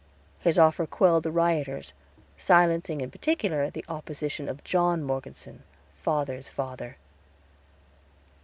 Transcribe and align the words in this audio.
His 0.39 0.57
offer 0.57 0.87
quelled 0.87 1.21
the 1.21 1.31
rioters, 1.31 1.93
silencing 2.35 3.01
in 3.01 3.11
particular 3.11 3.69
the 3.69 3.85
opposition 3.87 4.49
of 4.49 4.63
John 4.63 5.03
Morgeson, 5.03 5.61
father's 5.95 6.49
father. 6.49 6.97